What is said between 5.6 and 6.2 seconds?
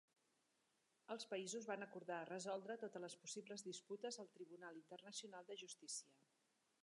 Justícia.